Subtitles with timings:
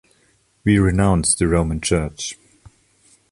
[0.63, 2.35] We renounce the Roman Church.